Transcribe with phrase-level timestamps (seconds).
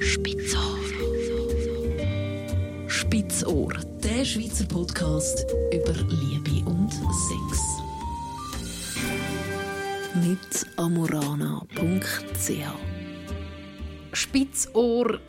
[0.00, 0.78] Spitzohr.
[2.86, 7.82] Spitzohr, der Schweizer Podcast über Liebe und Sex.
[10.14, 12.50] Mit amorana.ch
[14.12, 15.20] Spitzohr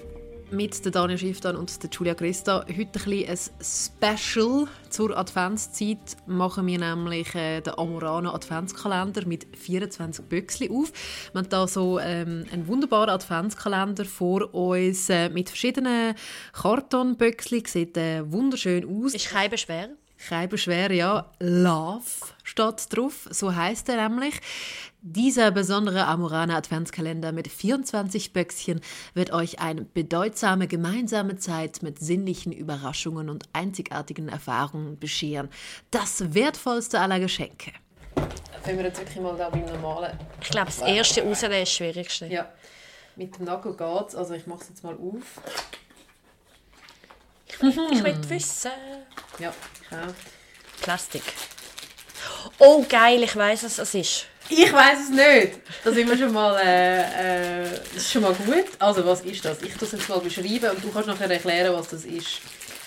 [0.51, 2.65] mit der Daniel Schifftan und der Julia Christa.
[2.67, 6.17] Heute ein, ein Special zur Adventszeit.
[6.25, 10.91] Machen wir nämlich äh, den Amorana Adventskalender mit 24 Büchsen auf.
[11.33, 16.15] Wir haben hier so ähm, einen wunderbaren Adventskalender vor uns äh, mit verschiedenen
[16.53, 17.65] Kartonbüchsen.
[17.65, 19.13] Sieht äh, wunderschön aus.
[19.13, 19.89] Ist kein Beschwer.
[20.27, 21.31] Kein Beschwer, ja.
[21.39, 22.03] Love
[22.59, 24.39] steht drauf, so heißt er nämlich.
[25.01, 28.81] Dieser besondere Amorana Adventskalender mit 24 Böckchen
[29.13, 35.49] wird euch eine bedeutsame gemeinsame Zeit mit sinnlichen Überraschungen und einzigartigen Erfahrungen bescheren.
[35.89, 37.71] Das wertvollste aller Geschenke.
[38.65, 40.19] Wenn wir jetzt wirklich mal da beim normalen...
[40.41, 42.25] Ich glaube, das erste rausnehmen ist das Schwierigste.
[42.27, 42.51] Ja,
[43.15, 44.15] mit dem Nagel geht's.
[44.15, 45.41] Also ich mache es jetzt mal auf.
[47.47, 48.71] Ich will wissen.
[49.39, 49.53] Ja,
[49.91, 50.07] ja.
[50.81, 51.23] Plastik.
[52.57, 54.25] Oh, geil, ich weiß, was es ist.
[54.49, 55.59] Ich weiß es nicht.
[55.83, 58.65] Da sind wir schon mal, äh, äh, das ist schon mal gut.
[58.79, 59.61] Also was ist das?
[59.61, 62.41] Ich es jetzt mal beschreiben und du kannst nachher erklären, was das ist.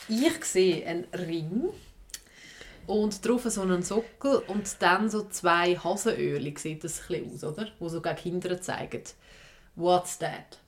[0.08, 1.68] Ich sehe einen Ring
[2.86, 6.56] und drauf so einen Sockel und dann so zwei Hasenöhrchen.
[6.56, 7.68] Sieht das ein bisschen aus, oder?
[7.78, 9.04] Wo so gegen Kinder zeigen.
[9.76, 10.58] What's that?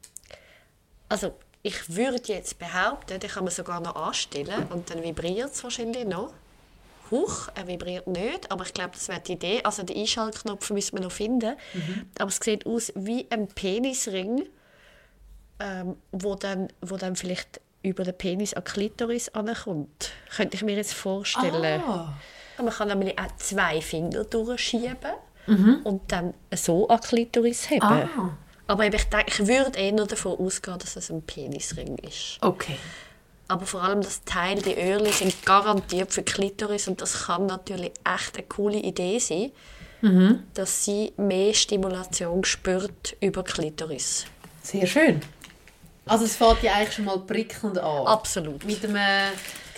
[1.09, 5.65] Also, ich würde jetzt behaupten, den kann man sogar noch anstellen und dann vibriert es
[5.65, 6.33] wahrscheinlich noch.
[7.15, 9.61] Huch, er vibriert nicht, aber ich glaube, das wäre die Idee.
[9.63, 11.55] Also den Einschaltknopf müssen wir noch finden.
[12.19, 14.47] Aber es sieht aus wie ein Penisring,
[15.61, 20.11] ähm, wo, dann, wo dann vielleicht über den Penis an Klitoris ankommt.
[20.35, 21.83] Könnte ich mir jetzt vorstellen.
[21.87, 22.15] Ah.
[22.59, 24.97] Man kann nämlich auch zwei Finger durchschieben
[25.85, 27.83] und dann so an Klitoris haben.
[27.83, 28.37] Ah.
[28.67, 32.39] Aber ich, denke, ich würde eher davon ausgehen, dass es ein Penisring ist.
[32.41, 32.77] Okay.
[33.49, 37.93] Aber vor allem das Teil, die Öhrchen sind garantiert für Klitoris und das kann natürlich
[38.05, 39.53] echt eine coole Idee sein,
[40.55, 44.27] dass sie mehr Stimulation spürt über Klitoris.
[44.63, 45.21] Sehr schön.
[46.07, 48.07] Also es fängt ja eigentlich schon mal prickelnd an.
[48.07, 48.65] Absolut.
[48.65, 49.33] Mit einem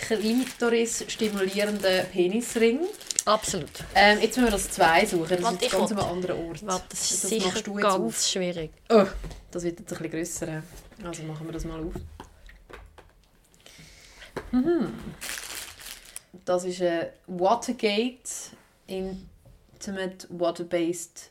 [0.09, 2.81] Klitoris stimulierenden Penisring.
[3.25, 3.71] Absolut.
[3.95, 5.29] Ähm, jetzt müssen wir das zwei suchen.
[5.29, 6.67] Das Warte, ist jetzt ganz will- an einem anderen Ort.
[6.67, 8.71] Warte, das ist das sicher ganz schwierig.
[8.89, 9.09] auf.
[9.09, 10.63] Oh, das wird jetzt ein bisschen grösser.
[11.05, 11.93] Also machen wir das mal auf.
[14.53, 14.93] Mhm.
[16.45, 18.31] Das ist ein Watergate
[18.87, 21.31] Intimate Water-Based.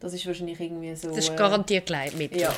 [0.00, 1.08] Das ist wahrscheinlich irgendwie so...
[1.08, 2.40] Das ist äh, garantiert Gleitmittel.
[2.40, 2.54] Ja.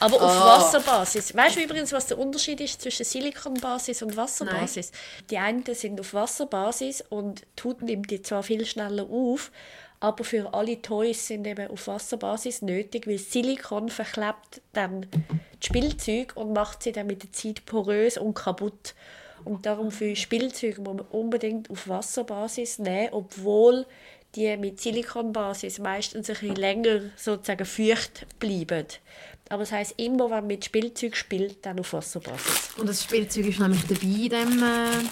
[0.00, 0.58] Aber auf Ah.
[0.58, 1.34] Wasserbasis.
[1.34, 4.92] Weißt du übrigens, was der Unterschied ist zwischen Silikonbasis und Wasserbasis?
[5.30, 9.50] Die einen sind auf Wasserbasis und die Haut nimmt die zwar viel schneller auf,
[10.00, 15.06] aber für alle Toys sind eben auf Wasserbasis nötig, weil Silikon verklebt dann
[15.62, 18.94] die Spielzeuge und macht sie dann mit der Zeit porös und kaputt.
[19.44, 23.86] Und darum für Spielzeuge muss man unbedingt auf Wasserbasis nehmen, obwohl
[24.34, 28.86] die mit Silikonbasis meistens ein bisschen länger sozusagen feucht bleiben.
[29.48, 32.70] Aber das heisst, immer wenn man mit Spielzeug spielt, dann auf Wasserbasis.
[32.76, 35.08] Und das Spielzeug ist nämlich dabei in dem, äh,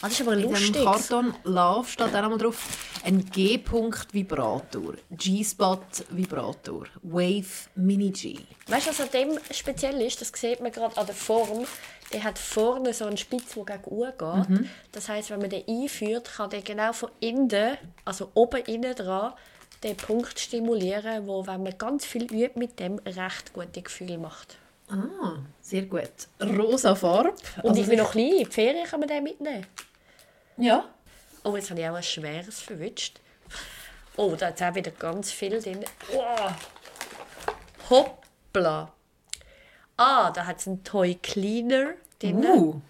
[0.00, 0.84] das ist aber in dem.
[0.84, 1.34] Karton.
[1.44, 2.89] Love steht auch noch mal drauf.
[3.02, 4.94] Ein G-Punkt-Vibrator.
[5.10, 6.86] G-Spot-Vibrator.
[7.02, 8.38] Wave Mini-G.
[8.66, 10.20] Weißt du, was an dem speziell ist?
[10.20, 11.64] Das sieht man gerade an der Form.
[12.12, 14.68] Der hat vorne so einen Spitz, der gegen Uhr geht.
[14.92, 19.32] Das heißt, wenn man den einführt, kann der genau von innen, also oben innen dran,
[19.82, 24.58] den Punkt stimulieren, wo, wenn man ganz viel übt mit dem, recht gute Gefühle macht.
[24.90, 26.10] Ah, sehr gut.
[26.42, 27.32] Rosa Farbe.
[27.62, 29.66] Und Also ich bin noch klein, in die Ferien kann man den mitnehmen.
[30.58, 30.84] Ja.
[31.42, 33.20] Oh, jetzt habe ich auch ein schweres verwünscht.
[34.16, 35.84] Oh, da hat auch wieder ganz viel drin.
[36.12, 36.50] Oh.
[37.88, 38.92] Hoppla.
[39.96, 42.44] Ah, da hat es einen Toy Cleaner drin.
[42.44, 42.80] Uh.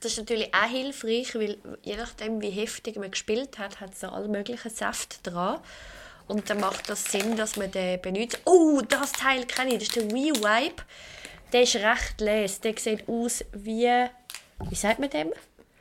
[0.00, 4.02] Das ist natürlich auch hilfreich, weil je nachdem, wie heftig man gespielt hat, hat es
[4.02, 5.60] alle möglichen Säfte dran.
[6.26, 8.40] Und dann macht das Sinn, dass man den benutzt.
[8.44, 10.82] Oh, das Teil kenne ich, das ist der Rewipe.
[11.52, 12.60] Der ist recht les.
[12.60, 14.06] Der sieht aus wie,
[14.68, 15.32] wie sagt man dem?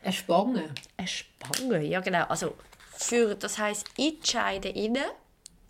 [0.04, 0.70] Eine Spange.
[0.98, 2.24] Eine Spange, ja genau.
[2.26, 2.56] Also
[2.98, 4.98] für, das heisst, in die Scheide rein,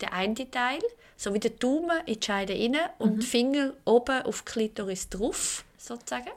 [0.00, 0.80] der eine Teil,
[1.16, 5.08] so wie der Daumen in die Scheide rein und die Finger oben auf die Klitoris
[5.08, 6.30] drauf, sozusagen.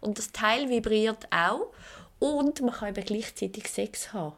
[0.00, 1.72] Und das Teil vibriert auch
[2.18, 4.36] und man kann eben gleichzeitig Sex haben.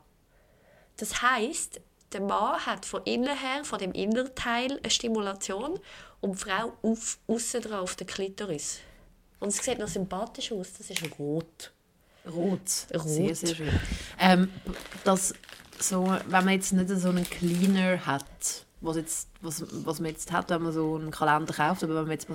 [0.96, 1.80] Das heisst,
[2.12, 5.80] der Mann hat von innen her, von dem Innerteil, eine Stimulation
[6.20, 8.78] und die Frau auf, aussen dran auf der Klitoris.
[9.40, 11.71] Und es sieht noch sympathisch aus, das ist rot.
[12.26, 12.60] Rot.
[12.94, 13.08] Rot.
[13.08, 13.69] Sehr, sehr schön.
[14.19, 14.48] Ähm,
[15.04, 15.34] das
[15.82, 20.30] so, wenn man jetzt nicht so einen Cleaner hat, was, jetzt, was, was man jetzt
[20.32, 22.28] hat, wenn man so einen Kalender kauft, aber wenn man jetzt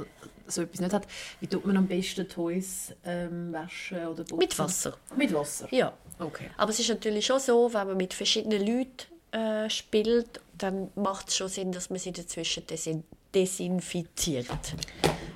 [0.48, 1.08] so etwas nicht hat,
[1.40, 4.38] wie tut man am besten Toys ähm, waschen oder putzen?
[4.38, 4.98] Mit Wasser.
[5.16, 5.68] Mit Wasser?
[5.72, 5.94] Ja.
[6.20, 6.50] Okay.
[6.58, 11.30] Aber es ist natürlich schon so, wenn man mit verschiedenen Leuten äh, spielt, dann macht
[11.30, 13.04] es schon Sinn, dass man sie dazwischen desin
[13.36, 14.48] desinfiziert.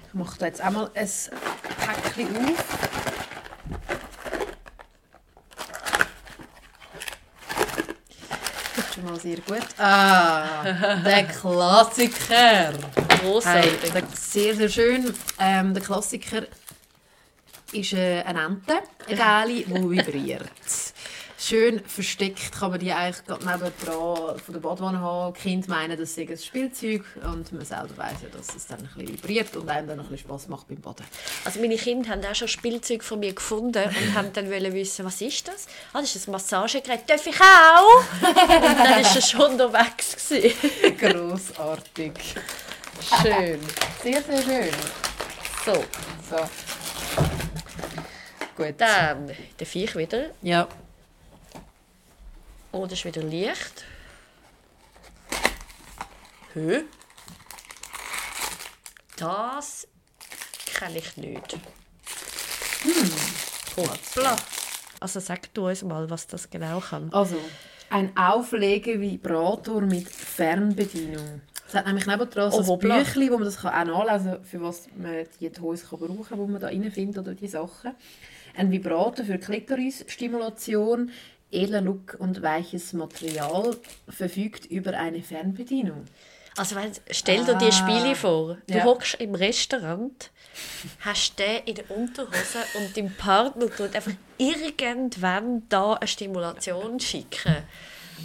[0.08, 1.10] Ich mache da jetzt einmal ein
[1.78, 3.11] Päckchen auf.
[9.04, 9.62] Mal sehr gut.
[9.78, 10.64] Ah,
[11.06, 12.10] der Klassiker.
[12.30, 12.74] Hey,
[13.20, 13.92] Grossartig.
[13.94, 15.14] der, sehr, sehr schön.
[15.40, 16.44] Ähm, der Klassiker
[17.72, 18.74] ist äh, eine Ente,
[19.08, 19.16] eine
[19.48, 20.50] Gäli, die vibriert.
[21.44, 25.34] Schön versteckt kann man die eigentlich gerade nebendran von der Badwanne haben.
[25.34, 28.78] Die Kinder meinen, das sei ein Spielzeug und man selber weiss ja, dass es dann
[28.78, 31.04] ein bisschen vibriert und einem dann ein bisschen Spass macht beim Baden.
[31.44, 35.04] Also meine Kinder haben auch schon Spielzeug von mir gefunden und haben dann wollen wissen,
[35.04, 35.66] was ist das?
[35.94, 37.10] Ah, das ist ein Massagegerät.
[37.10, 38.04] Darf ich auch?
[38.22, 40.16] und dann war er schon unterwegs.
[41.00, 42.14] Grossartig.
[43.24, 43.60] Schön.
[44.04, 44.70] Sehr, sehr schön.
[45.66, 45.84] So,
[46.30, 46.50] So.
[48.56, 48.76] Gut.
[48.78, 50.30] dann der Viech wieder.
[50.44, 50.68] Ja.
[52.72, 53.84] Oh, das ist wieder Licht.
[56.54, 56.84] Hä?
[59.18, 59.88] Das
[60.74, 61.54] kenne ich nicht.
[62.84, 63.12] Hm.
[63.78, 64.36] Hoppla.
[65.00, 67.12] Also sag du uns mal, was das genau kann.
[67.14, 67.38] Also,
[67.90, 71.42] ein Auflegevibrator mit Fernbedienung.
[71.68, 72.98] Es hat nämlich nebendran so Oh, ein hoppla.
[73.00, 76.26] Büchlein, wo man das kann auch nachlesen kann, für was man die Toys kann brauchen
[76.28, 77.96] kann, die man da reinfindet oder die Sachen.
[78.56, 81.12] Ein Vibrator für Klitorisstimulation,
[81.52, 83.76] edler Look und weiches Material,
[84.10, 86.06] verfügt über eine Fernbedienung.
[86.58, 88.58] Also wenn, stell dir die Spiele vor.
[88.68, 88.84] Du Ja.
[88.84, 90.32] hockst im Restaurant,
[91.00, 97.56] hast den in der Unterhose und dein Partner tut einfach irgendwann da eine Stimulation schicken.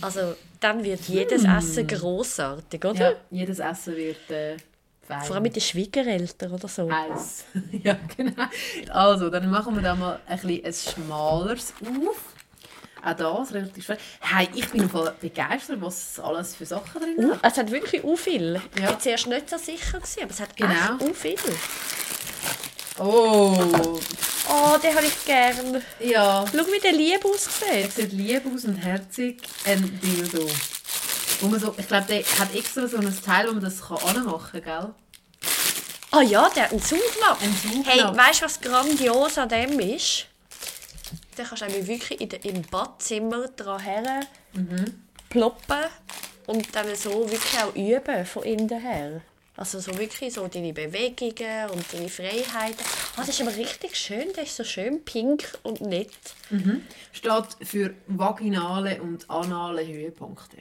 [0.00, 3.12] Also dann wird jedes Essen großartig, oder?
[3.12, 4.56] Ja, jedes Essen wird äh,
[5.06, 5.22] fein.
[5.22, 6.90] Vor allem mit den Schwiegereltern oder so.
[6.90, 7.44] Eis.
[7.72, 8.44] ja, genau.
[8.90, 12.35] Also, dann machen wir da mal ein, bisschen ein schmaleres auf.
[13.06, 13.98] Auch das relativ schwer.
[14.20, 17.40] Hey, ich bin voll begeistert, was alles für Sachen drin Uh, hat.
[17.52, 18.60] es hat wirklich u viel.
[18.74, 18.88] Ich Ja.
[18.88, 20.70] war zuerst nicht so sicher, gewesen, aber es hat Genau.
[20.72, 21.36] echt u viel.
[22.98, 24.00] Oh,
[24.48, 25.82] Oh, den habe ich gern.
[26.00, 26.44] ja.
[26.50, 27.92] Schau, wie der lieb aussieht.
[27.92, 29.42] Sieht lieb aus und herzig.
[29.64, 30.48] Ein Dildo.
[31.40, 33.98] Wo man so, ich glaube, der hat extra so ein Teil, wo man das kann
[33.98, 34.94] anmachen kann, gell?
[36.12, 37.42] Ah ja, der hat einen Saugnapf.
[37.42, 37.86] Ein Saugnapf.
[37.88, 40.26] Hey, weißt du, was grandios an dem ist?
[41.38, 44.20] Den kannst du wirklich in der, im Badzimmer dran her
[44.54, 45.02] Mhm.
[45.28, 45.84] ploppen
[46.46, 49.20] und dann so wirklich auch üben von innen her.
[49.58, 52.76] Also so wirklich so deine Bewegungen und deine Freiheiten.
[53.16, 54.30] Ah, das ist aber richtig schön.
[54.34, 56.10] Der ist so schön pink und nett.
[57.12, 60.58] Steht für vaginale und anale Höhepunkte.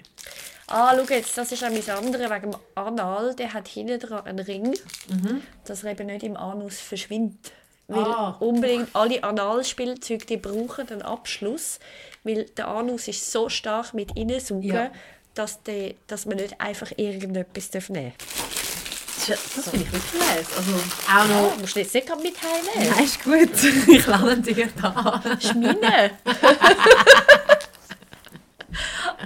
[0.68, 3.36] Ah, schau jetzt, das ist auch mein anderes wegen dem Anal.
[3.36, 4.74] Der hat hinten dran einen Ring,
[5.66, 7.52] dass er eben nicht im Anus verschwindet.
[7.88, 8.36] Weil Ah.
[8.40, 11.80] unbedingt alle Analspielzeuge, die brauchen einen Abschluss,
[12.24, 14.92] weil der Anus ist so stark mit Innensaugen, Ja.
[15.36, 19.28] dass, der, dass man nicht einfach irgendetwas nehmen darf.
[19.28, 20.48] Das, das finde ich wirklich nice.
[20.56, 20.72] Also,
[21.10, 21.54] auch noch...
[21.58, 22.94] Oh, musst du jetzt nicht gerade mit heimnehmen?
[22.96, 23.50] Nein, ist gut.
[23.96, 25.22] Ich lerne dir da.
[25.24, 26.12] Das ist meine.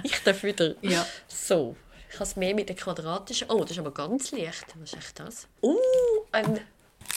[0.02, 0.74] ich darf wieder.
[0.82, 1.06] Ja.
[1.28, 1.76] So,
[2.08, 3.50] ich habe es mehr mit den quadratischen.
[3.50, 4.66] Oh, das ist aber ganz leicht.
[4.80, 5.46] Was ist echt das?
[5.62, 5.76] Uh,
[6.32, 6.60] ein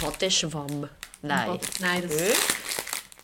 [0.01, 0.89] Badeschwamm.
[1.24, 1.60] Nein.
[1.80, 2.34] Nein, das- Hä?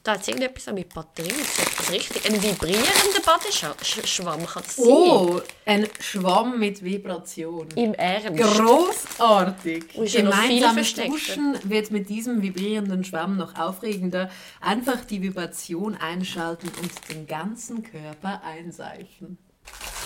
[0.02, 1.36] Da hat es irgendetwas mit Batterien.
[1.40, 2.26] Ist das richtig?
[2.26, 4.86] Ein vibrierender Badeschwamm kann es sein.
[4.88, 7.68] Oh, ein Schwamm mit Vibration.
[7.76, 8.42] Im Ernst.
[8.42, 9.84] Großartig!
[9.94, 10.94] Gemeinsames.
[10.96, 14.30] Duschen wird mit diesem vibrierenden Schwamm noch aufregender.
[14.62, 19.38] Einfach die Vibration einschalten und den ganzen Körper einseifen.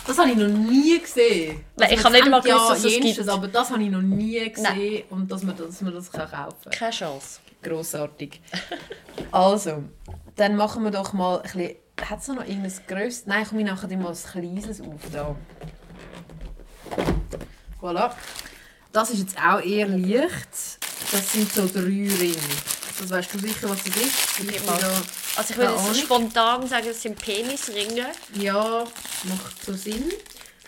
[0.08, 1.64] Das habe ich noch nie gesehen.
[1.78, 3.30] Nein, ich Also, habe nicht mal ja gewusst, dass es gibt.
[3.30, 6.72] Aber das habe ich noch nie gesehen und dass man, dass man das kaufen kann.
[6.72, 7.40] Keine Chance.
[7.64, 8.42] Grossartig.
[9.32, 9.84] Also,
[10.36, 11.76] dann machen wir doch mal ein bisschen...
[12.02, 13.26] Hat es noch irgendein grösseres?
[13.28, 15.02] Nein, komm, ich nachher mal ein kleines auf.
[15.12, 15.36] Da.
[17.82, 18.12] Voilà.
[18.92, 20.50] Das ist jetzt auch eher leicht.
[21.12, 22.36] Das sind so drei Ringe.
[23.00, 24.40] Das weißt du sicher, was das ist?
[24.40, 28.08] Ich Also ich würde jetzt spontan sagen, es sind Penisringe.
[28.36, 28.84] Ja,
[29.24, 30.12] macht so Sinn.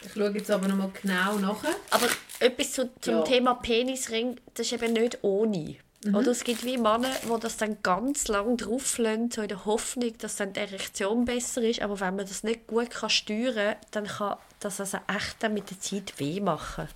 [0.05, 1.63] Ich schaue jetzt aber noch mal genau nach.
[1.91, 2.07] Aber
[2.39, 3.21] etwas zu, zum Ja.
[3.23, 5.77] Thema Penisring, das ist eben nicht ohne.
[6.13, 9.65] Oder es gibt wie Männer, die das dann ganz lang drauf lassen, so in der
[9.65, 11.81] Hoffnung, dass dann die Erektion besser ist.
[11.81, 15.53] Aber wenn man das nicht gut kann steuern kann, dann kann das also echt dann
[15.53, 16.87] mit der Zeit weh machen.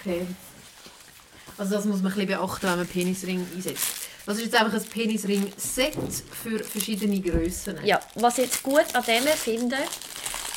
[0.00, 0.26] Okay.
[1.58, 4.08] Also das muss man ein bisschen beachten, wenn man Penisring einsetzt.
[4.26, 5.96] Das ist jetzt einfach ein Penisring-Set
[6.42, 7.78] für verschiedene Grössen.
[7.84, 9.76] Ja, was ich jetzt gut an denen finde,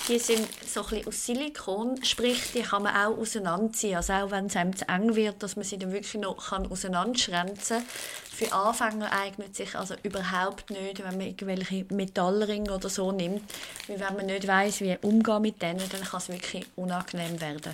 [0.09, 3.95] die sind so ein aus Silikon, sprich, die kann man auch auseinanderziehen.
[3.95, 6.69] Also auch wenn es einem zu eng wird, dass man sie dann wirklich noch kann
[6.69, 7.85] auseinanderschränzen kann.
[8.35, 13.43] Für Anfänger eignet sich also überhaupt nicht, wenn man irgendwelche Metallringe oder so nimmt.
[13.87, 17.73] Weil wenn man nicht weiß, wie umgehen mit denen, dann kann es wirklich unangenehm werden.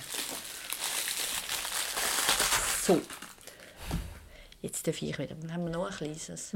[2.84, 3.02] So.
[4.62, 5.36] Jetzt darf ich wieder.
[5.36, 6.52] Dann haben wir noch ein kleines.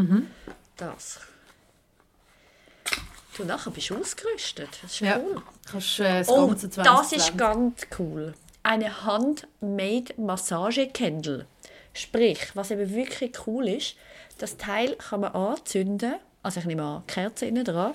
[0.75, 1.19] Das.
[3.39, 4.67] Du, nachher bist du ausgerüstet.
[4.81, 5.17] Das ist Ja.
[5.17, 5.41] cool.
[5.71, 8.33] Kannst äh, das Oh, das ist 2020 ganz cool.
[8.63, 11.45] Eine handmade Massagekendel.
[11.93, 13.95] Sprich, was eben wirklich cool ist,
[14.39, 17.93] das Teil kann man anzünden, also ich nehme an, Kerze innen dran.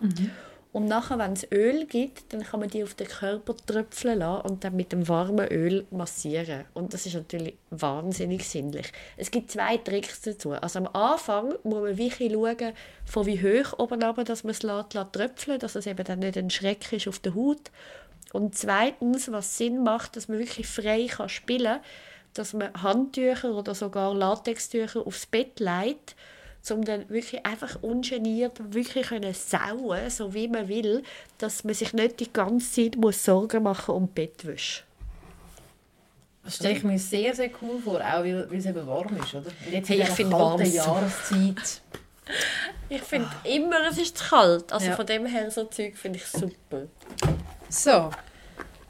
[0.75, 4.45] Und nachher, wenn es Öl gibt, dann kann man die auf den Körper tröpfeln lassen
[4.45, 6.65] und dann mit dem warmen Öl massieren.
[6.75, 8.93] Und das ist natürlich wahnsinnig sinnlich.
[9.17, 10.51] Es gibt zwei Tricks dazu.
[10.51, 12.73] Also am Anfang muss man wirklich schauen,
[13.05, 16.19] von wie hoch oben runter, dass man es lässt, lässt tröpfeln dass es eben dann
[16.19, 17.71] nicht ein Schreck ist auf der Haut.
[18.33, 21.83] Und zweitens, was Sinn macht, dass man wirklich frei kann spielen kann,
[22.33, 26.17] dass man Handtücher oder sogar Latextücher aufs Bett legt,
[26.73, 31.03] um dann wirklich einfach ungeniert wirklich können sauen, so wie man will,
[31.39, 34.83] dass man sich nicht die ganze Zeit muss Sorgen machen um Bettwäsche.
[36.43, 39.35] Das stelle ich mir sehr, sehr cool vor, auch weil, weil es eben warm ist,
[39.35, 39.47] oder?
[39.67, 41.81] Und jetzt Hey, ich finde warm Jahreszeit.
[42.89, 44.73] Ich finde immer, es ist zu kalt.
[44.73, 44.97] Also Ja.
[44.97, 46.87] von dem her, so Zeug finde ich super.
[47.69, 48.11] So,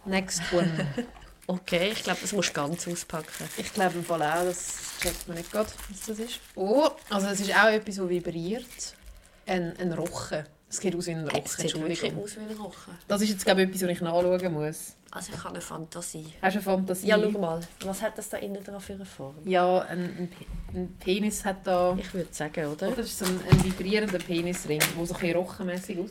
[0.04, 0.86] next one.
[1.46, 3.48] Okay, ich glaube, das musst du ganz auspacken.
[3.56, 6.40] Ich glaube im Fall auch, das checkt man nicht gerade, was das ist.
[6.54, 8.64] Oh, also es ist auch etwas, das vibriert.
[9.46, 10.44] Ein, ein Rochen.
[10.70, 12.98] Es geht aus wie ein Rochen, Es sieht wirklich aus wie ein Rochen.
[13.06, 14.96] Das ist jetzt glaube ich etwas, was ich nachschauen muss.
[15.10, 16.32] Also ich habe eine Fantasie.
[16.42, 17.06] Hast du eine Fantasie?
[17.06, 17.60] Ja, schau mal.
[17.84, 19.36] Was hat das da innen dran für eine Form?
[19.44, 21.94] Ja, ein, ein, Pe- ein Penis hat da...
[21.96, 22.90] Ich würde sagen, oder?
[22.90, 26.10] Das ist so ein, ein vibrierender Penisring, der so ein bisschen rochenmässig aus.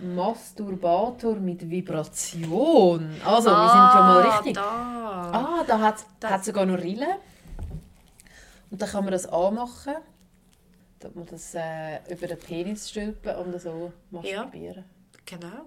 [0.00, 3.14] Masturbator mit Vibration.
[3.24, 4.54] Also, wir sind schon mal richtig.
[4.54, 5.30] Da.
[5.32, 6.04] Ah, da hat
[6.40, 7.16] es sogar noch Rillen.
[8.70, 9.94] Und dann kann man das anmachen.
[10.98, 14.84] Da muss man das äh, über den Penis stülpen und so masturbieren.
[15.26, 15.66] Genau.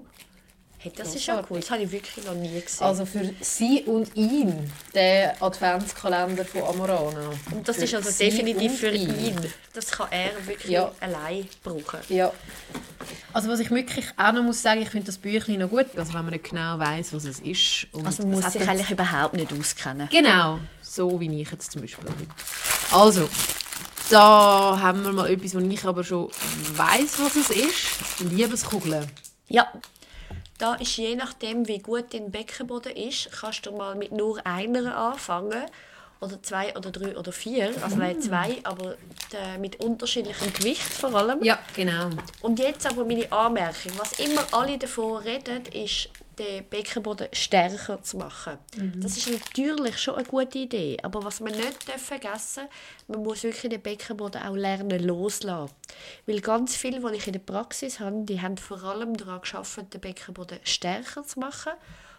[0.86, 1.60] Hey, das ist ja cool.
[1.62, 2.86] Das habe ich wirklich noch nie gesehen.
[2.86, 7.32] Also für sie und ihn, der Adventskalender von Amorana.
[7.52, 9.36] und das Für ist also definitiv für ihn.
[9.74, 10.92] Das kann er wirklich Ja.
[11.00, 12.02] allein brauchen.
[12.10, 12.32] Ja.
[13.34, 16.14] Also was ich wirklich auch noch muss sagen, ich finde das Büchlein noch gut, also
[16.14, 17.88] wenn man nicht genau weiß, was es ist.
[17.92, 20.08] Und Also man muss sich eigentlich überhaupt nicht auskennen.
[20.12, 22.06] Genau, so wie ich jetzt zum Beispiel.
[22.92, 23.28] Also,
[24.12, 26.30] da haben wir mal etwas, wo ich aber schon
[26.76, 28.20] weiß, was es ist.
[28.20, 29.08] Liebeskugeln.
[29.48, 29.68] Ja.
[30.58, 34.96] Da ist je nachdem, wie gut dein Beckenboden ist, kannst du mal mit nur einer
[34.96, 35.66] anfangen.
[36.22, 37.74] Oder zwei oder drei oder vier.
[37.84, 38.96] Also nein, zwei, aber
[39.34, 41.44] äh, mit unterschiedlichem Gewicht vor allem.
[41.44, 42.10] Ja, genau.
[42.42, 43.92] Und jetzt aber meine Anmerkung.
[43.98, 48.58] Was immer alle davon reden, ist, den Beckenboden stärker zu machen.
[48.98, 50.98] Das ist natürlich schon eine gute Idee.
[51.04, 52.68] Aber was man nicht darf vergessen
[53.08, 55.74] man muss wirklich den Beckenboden auch lernen loslassen.
[56.26, 59.94] Weil ganz viele, die ich in der Praxis habe, die haben vor allem daran gearbeitet,
[59.94, 61.74] den Beckenboden stärker zu machen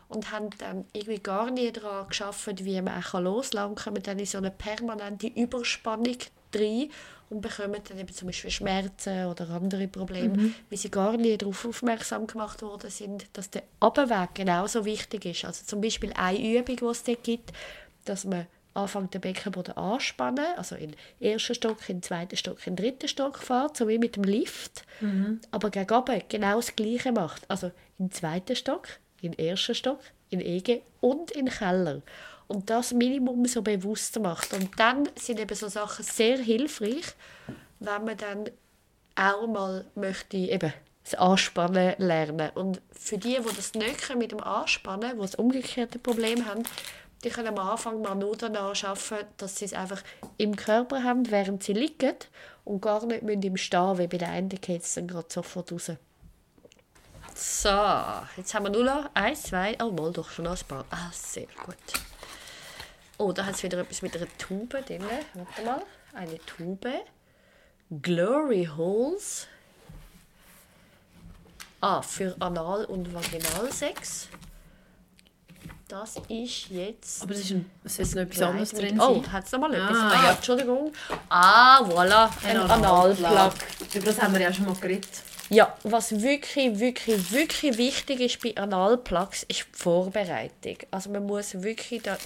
[0.08, 3.94] und haben dann irgendwie gar nie daran gearbeitet, wie man auch loslassen kann.
[3.94, 6.18] Man dann in so eine permanente Überspannung
[6.56, 6.90] drin
[7.28, 11.66] und bekommen dann eben zum Beispiel Schmerzen oder andere Probleme, weil sie gar nie darauf
[11.66, 15.44] aufmerksam gemacht worden sind, dass der Abweg genauso wichtig ist.
[15.44, 17.52] Also zum Beispiel eine Übung, die es dort gibt,
[18.04, 22.64] dass man anfängt den Beckenboden anspannen, also in den ersten Stock, in den zweiten Stock,
[22.66, 24.84] in den dritten Stock fährt, so wie mit dem Lift,
[25.50, 27.50] aber gegen oben genau das Gleiche macht.
[27.50, 28.86] Also im zweiten Stock,
[29.22, 32.02] im ersten Stock, in EG und in Keller.
[32.48, 34.52] Und das Minimum so bewusst macht.
[34.52, 37.14] Und dann sind eben so Sachen sehr hilfreich,
[37.80, 38.50] wenn man dann
[39.16, 40.72] auch mal möchte eben
[41.04, 42.50] das Anspannen lernen.
[42.54, 46.62] Und für die, die das nicht können mit dem Anspannen, die das umgekehrte Problem haben,
[47.24, 50.02] die können am Anfang mal nur danach arbeiten, dass sie es einfach
[50.36, 52.16] im Körper haben, während sie liegen
[52.64, 55.72] und gar nicht müssen im Stehen, wie bei der einen geht es dann gerade sofort
[55.72, 55.92] raus.
[57.34, 57.68] So,
[58.36, 60.84] jetzt haben wir nur noch eins, zwei, oh mal doch schon noch ein paar.
[60.90, 61.76] Ah, sehr gut.
[63.18, 65.02] Oh, da hat es wieder etwas mit einer Tube drin.
[65.34, 65.82] Warte mal,
[66.14, 66.86] eine Tube.
[68.02, 69.46] Glory Holes.
[71.80, 74.28] Ah, für Anal- und Vaginalsex.
[75.88, 77.22] Das ist jetzt.
[77.22, 79.00] Aber es ist, ein, es ist noch etwas anderes drin.
[79.00, 79.96] Oh, hat es noch mal etwas?
[79.96, 80.32] Ah, Ah, ja.
[80.32, 80.92] Entschuldigung.
[81.28, 83.52] Ah, voilà, ein, Analplug.
[83.94, 85.08] Über das haben wir ja schon mal geredet.
[85.48, 90.78] Ja, was wirklich, wirklich, wirklich wichtig ist bei Analplugs, ist die Vorbereitung.
[90.90, 92.18] Also man muss wirklich da,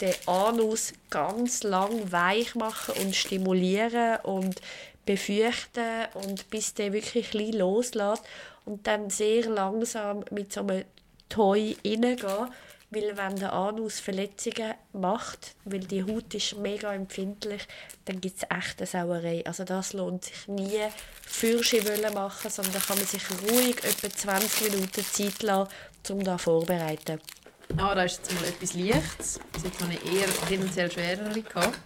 [0.00, 4.60] den Anus ganz lang weich machen und stimulieren und
[5.04, 8.22] befürchten und bis der wirklich ein loslässt
[8.64, 10.84] und dann sehr langsam mit so einem
[11.28, 12.48] Toy reingehen,
[12.90, 17.66] weil wenn der Anus Verletzungen macht, weil die Haut ist mega empfindlich,
[18.04, 19.42] dann gibt es echt eine Sauerei.
[19.44, 20.80] Also das lohnt sich nie
[21.22, 25.72] für wollen machen, sondern kann man sich ruhig etwa 20 Minuten Zeit lassen,
[26.10, 27.20] um das vorzubereiten.
[27.76, 29.40] Ah, da ist jetzt mal etwas Leichtes.
[29.52, 31.78] Das hat eine eher tendenziell schwerere gehabt.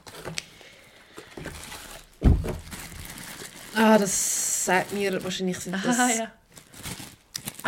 [3.75, 6.31] Ah, das sagt mir wahrscheinlich sind das Ah, ja.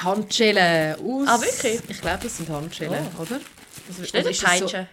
[0.02, 1.28] Handschellen aus.
[1.28, 1.81] Ah, wirklich?
[1.88, 3.23] Ich glaube, das sind Handschellen, Oh.
[3.23, 3.40] oder?
[3.88, 4.88] Also, Ist nicht eine das so- Peitsche.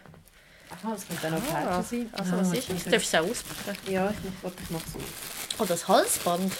[0.72, 2.10] Aha, das könnte auch noch Ah, Peitsche sein.
[2.14, 2.92] also Ah, was ich ist das?
[2.92, 3.92] Darfst du es auch auspacken?
[3.92, 5.02] Ja, ich mach, warte, ich mach's aus.
[5.60, 6.54] Oh, das Halsband.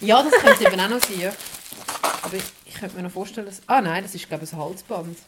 [0.00, 1.32] Ja, das könnte eben auch noch sein, ja.
[2.22, 3.62] Aber ich, ich könnte mir noch vorstellen, dass...
[3.66, 5.18] Ah nein, das ist, glaube ich, ein Halsband.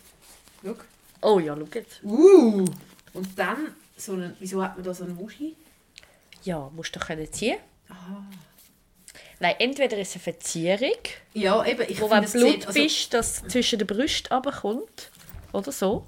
[0.65, 0.75] Schau.
[1.23, 2.01] Oh ja, schau jetzt.
[2.05, 2.65] Uh!
[3.13, 4.37] Und dann so einen...
[4.41, 5.57] Wieso hat man da so einen Muschi?
[6.45, 7.59] Ja, musst du können ziehen.
[9.41, 10.99] Nein, entweder ist es eine Verzierung,
[11.33, 11.83] Ja, eben.
[11.89, 15.11] Ich wo finde, wenn es Blut sieht- also- bist, das zwischen den Brüsten runterkommt.
[15.53, 16.07] Oder so.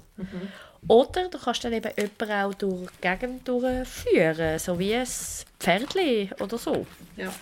[0.87, 5.07] Oder du kannst dann eben jemanden auch durch die Gegend durchführen, so wie ein
[5.59, 6.85] Pferdli oder so.
[7.17, 7.33] Ja.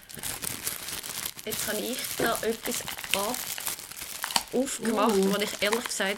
[1.46, 2.84] Jetzt habe ich da etwas
[4.54, 5.34] aufgemacht, Uh.
[5.34, 6.18] was ich ehrlich gesagt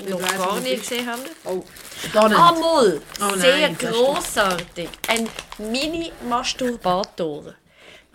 [0.00, 0.88] noch weiss, gar ist.
[0.88, 1.22] gesehen habe.
[1.44, 1.64] Oh,
[2.08, 2.38] spannend.
[2.38, 2.54] Ah!
[2.54, 4.88] Oh Sehr grossartig.
[5.08, 7.54] Ein Mini-Masturbator.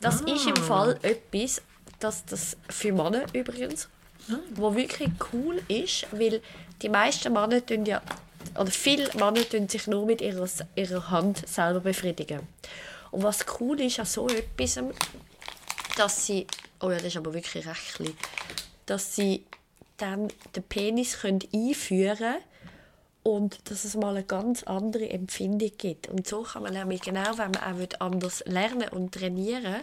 [0.01, 1.61] Das ist im Fall etwas,
[1.99, 3.89] das, das für Männer übrigens,
[4.55, 6.41] wo wirklich cool ist, weil
[6.81, 8.01] die meisten Männer tun ja,
[8.55, 12.47] oder viele Männer tun sich nur mit ihrer, ihrer Hand selber befriedigen.
[13.11, 14.79] Und was cool ist an so etwas,
[15.97, 16.47] dass sie,
[16.79, 18.13] oh ja, das ist aber wirklich recht klein,
[18.85, 19.43] dass sie
[20.01, 22.43] dann den Penis können einführen können
[23.23, 26.07] und dass es mal eine ganz andere Empfindung gibt.
[26.07, 29.81] Und so kann man nämlich genau, wenn man auch anders lernen und trainieren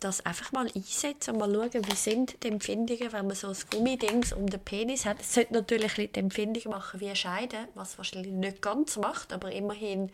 [0.00, 3.56] das einfach mal einsetzen und mal schauen, wie sind die Empfindungen, wenn man so ein
[3.70, 5.20] Gummidings um den Penis hat.
[5.20, 9.52] Es sollte natürlich die Empfindung machen wie ein Scheiden, was wahrscheinlich nicht ganz macht, aber
[9.52, 10.10] immerhin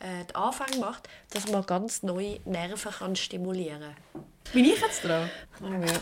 [0.00, 4.24] äh, den Anfang macht, dass man ganz neue Nerven kann stimulieren kann.
[4.52, 5.28] Bin ich jetzt dran?
[5.62, 6.00] Oh ja,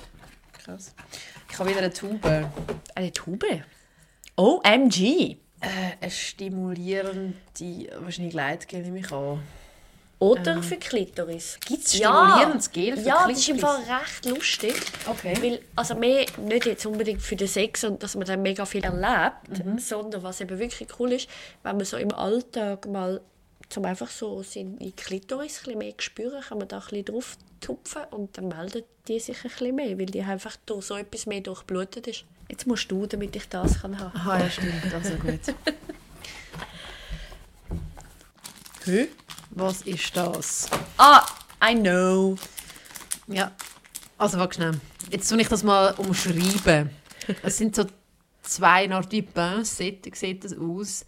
[0.65, 0.95] krass.
[1.51, 2.25] Ich habe wieder eine Tube.
[2.25, 2.45] Äh,
[2.95, 3.63] Eine Tube?
[4.37, 5.37] OMG!
[5.61, 7.35] eine stimulierende,
[8.01, 9.41] wahrscheinlich Gleitgel nehme ich an.
[10.19, 11.59] Oder für Klitoris.
[11.67, 12.11] Gibt's Ja.
[12.27, 13.87] stimulierendes Gel für Ja, das ist im Klitoris?
[13.87, 14.75] Fall recht lustig.
[15.07, 15.35] Okay.
[15.41, 18.85] Weil, also mehr nicht jetzt unbedingt für den Sex und dass man dann mega viel
[18.85, 19.79] erlebt, Mhm.
[19.79, 21.29] sondern was eben wirklich cool ist,
[21.63, 23.21] wenn man so im Alltag mal
[23.75, 27.37] zum einfach so seine Klitoris ein bisschen mehr spüren, kann man da ein bisschen drauf
[27.61, 31.27] tupfen und dann meldet die sich ein bisschen mehr, weil die einfach durch so etwas
[31.27, 32.25] mehr durchblutet ist.
[32.49, 34.17] Jetzt musst du, damit ich das kann haben.
[34.17, 34.95] Aha, ja, stimmt.
[34.95, 35.41] Also gut.
[38.85, 39.09] Hä?
[39.51, 40.69] Was ist das?
[40.97, 41.27] Ah,
[41.61, 42.37] I know.
[43.27, 43.51] Ja.
[44.19, 44.81] Also, warte schnell.
[45.11, 46.91] Jetzt soll ich das mal umschreiben.
[47.43, 47.87] Es sind so
[48.43, 51.07] zwei Art Pincetten, sieht das aus.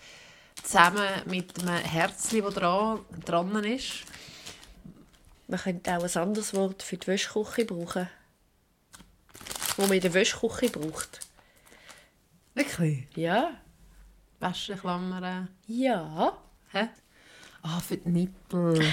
[0.63, 4.05] Zusammen mit einem Herzchen, das dran, dran ist.
[5.49, 8.09] Man könnte auch ein anderes Wort für die Wäschküche brauchen.
[9.77, 11.21] Wo man in der Wäschküche braucht.
[12.55, 13.07] Wirklich?
[13.15, 13.53] Ja.
[14.41, 15.49] Wäscheklammern.
[15.67, 16.37] Ja.
[16.73, 16.89] Hä?
[17.63, 18.81] Ah, für die Nippel.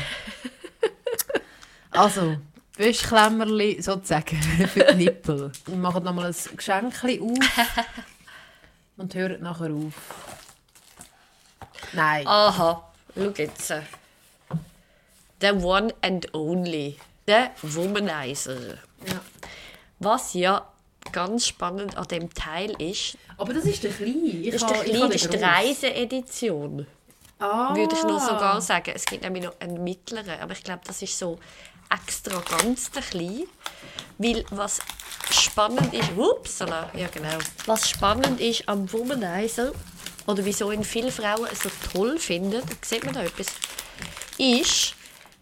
[1.92, 2.38] also,
[2.76, 5.52] Wäschklemmerli sozusagen für die Nippel.
[5.66, 7.08] Wir machen nochmal ein Geschenk auf
[8.98, 10.43] und hören nachher auf.
[11.94, 12.28] Nein.
[12.28, 12.84] Aha.
[13.16, 13.74] Schau jetzt.
[15.42, 16.98] The one and only.
[17.28, 18.78] Der Womanizer.
[19.06, 19.22] Ja.
[20.00, 20.68] Was ja
[21.12, 24.16] ganz spannend an dem Teil ist, Aber das ist der Kleine.
[24.16, 25.38] Ich das ist der kleine, das ist die.
[25.38, 26.88] Reiseedition.
[27.40, 27.76] Ah.
[27.76, 28.92] Würde ich nur sogar sagen.
[28.96, 31.40] Es gibt nämlich noch einen mittleren, aber ich glaube, das ist so
[31.90, 33.44] extra ganz der klein.
[34.18, 34.80] Weil was
[35.30, 37.38] spannend ist, upsala, ja genau.
[37.66, 39.74] Was spannend ist am Womanizer,
[40.28, 43.48] oder wieso ihn viele Frauen so toll finden, sieht man da etwas,
[44.38, 44.96] ist,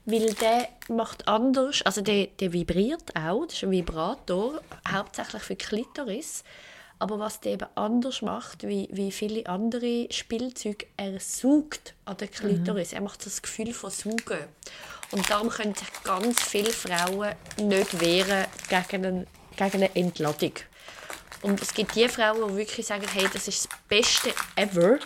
[0.06, 5.56] weil der macht anders, also der, der vibriert auch, das ist ein Vibrator, hauptsächlich für
[5.56, 6.44] Klitoris.
[7.00, 12.28] Aber was der eben anders macht, wie, wie viele andere Spielzeuge, er saugt an der
[12.28, 12.94] Klitoris.
[12.94, 14.46] Er macht das Gefühl von Saugen.
[15.10, 20.54] Und darum können sich ganz viele Frauen nicht wehren gegen, einen, gegen eine Entladung.
[21.42, 25.00] Und es gibt die Frauen, die wirklich sagen, hey, das ist das Beste ever,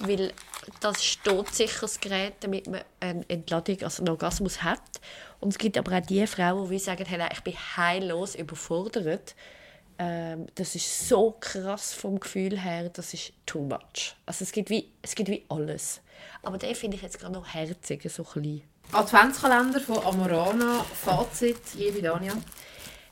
[0.00, 0.32] weil
[0.80, 4.80] das ist todsicheres Gerät, damit man eine Entladung, also einen Orgasmus hat.
[5.40, 9.34] Und es gibt aber auch die Frauen, die sagen, hey, ich bin heillos überfordert.
[9.98, 14.16] Ähm, das ist so krass vom Gefühl her, das ist too much.
[14.26, 16.00] Also es gibt wie, es gibt wie alles.
[16.42, 18.62] Aber den finde ich jetzt gerade noch herzig, so klein.
[18.92, 20.84] Adventskalender von Amorana.
[20.84, 22.32] Fazit, liebe Dania.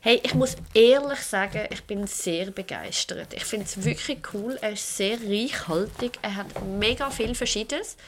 [0.03, 3.35] Hey, ich muss ehrlich sagen, ich bin sehr begeistert.
[3.35, 4.59] Ich finde es wirklich cool.
[4.63, 6.13] Er ist sehr reichhaltig.
[6.23, 7.99] Er hat mega viel Verschiedenes.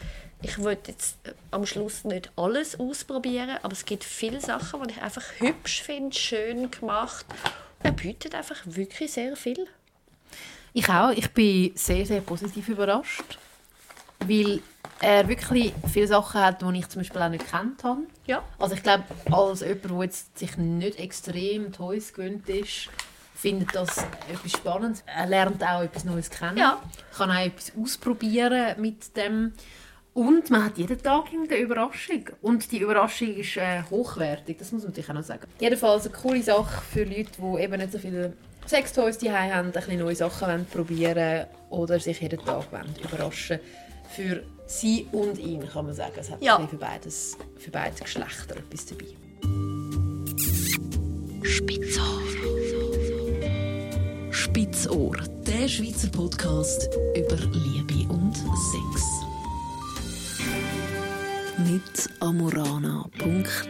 [0.41, 4.95] Ich wollte jetzt äh, am Schluss nicht alles ausprobieren, aber es gibt viele Sachen, die
[4.95, 7.27] ich einfach hübsch finde, schön gemacht.
[7.83, 9.69] Er bietet einfach wirklich sehr viel.
[10.73, 11.11] Ich auch.
[11.11, 13.39] Ich bin sehr, sehr positiv überrascht,
[14.29, 14.61] weil
[15.01, 18.03] er wirklich viele Sachen hat, die ich zum Beispiel auch nicht kennt habe.
[18.27, 18.43] Ja.
[18.59, 22.89] Also ich glaube, als jemand, der jetzt sich nicht extrem Toys gewöhnt ist,
[23.35, 23.99] findet das
[24.31, 25.03] etwas spannend.
[25.07, 26.57] Er lernt auch etwas Neues kennen.
[26.57, 26.81] Ja.
[27.17, 29.53] Kann auch etwas ausprobieren mit dem.
[30.15, 32.29] Und man hat jeden Tag eine Überraschung.
[32.41, 35.47] Und die Überraschung ist äh, hochwertig, das muss man natürlich auch noch sagen.
[35.59, 38.35] Jedenfalls eine coole Sache für Leute, die eben nicht so viele
[38.67, 43.59] Sextoys die haben, ein bisschen neue Sachen wollen probieren oder sich jeden Tag wollen überraschen
[44.15, 46.15] Für sie und ihn kann man sagen.
[46.19, 46.65] Es hat Ja.
[46.67, 49.07] für, beides, für beide Geschlechter etwas dabei.
[51.43, 52.23] Spitzohr.
[54.31, 59.03] Spitzohr, der Schweizer Podcast über Liebe und Sex.
[61.59, 63.67] Mit amorana.ch